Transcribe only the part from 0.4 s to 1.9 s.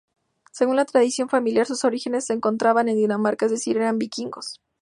Según la tradición familiar, sus